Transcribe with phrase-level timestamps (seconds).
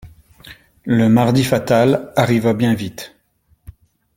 [0.87, 3.15] Le mardi fatal arriva bien vite.